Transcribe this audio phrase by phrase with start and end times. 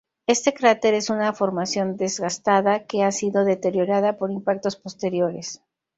[0.25, 5.61] Este cráter es una formación desgastada que ha sido deteriorada por impactos posteriores.